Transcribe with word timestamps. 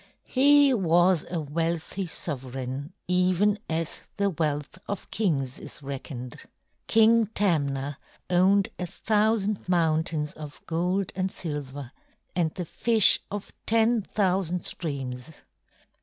He 0.27 0.73
was 0.73 1.27
a 1.29 1.39
wealthy 1.39 2.07
sovereign 2.07 2.91
even 3.07 3.59
as 3.69 4.01
the 4.17 4.31
wealth 4.31 4.79
of 4.87 5.11
kings 5.11 5.59
is 5.59 5.83
reckoned. 5.83 6.37
King 6.87 7.27
Tamna 7.35 7.99
owned 8.27 8.69
a 8.79 8.87
thousand 8.87 9.69
mountains 9.69 10.33
of 10.33 10.59
gold 10.65 11.11
and 11.15 11.29
silver 11.29 11.91
and 12.35 12.51
the 12.55 12.65
fish 12.65 13.19
of 13.29 13.53
ten 13.67 14.01
thousand 14.01 14.65
streams. 14.65 15.43